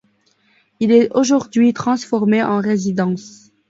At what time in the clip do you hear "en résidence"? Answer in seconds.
2.41-3.51